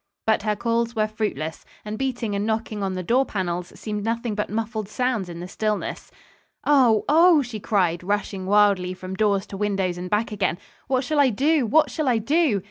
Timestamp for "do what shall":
11.29-12.07